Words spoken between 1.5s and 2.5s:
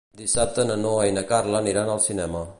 aniran al cinema.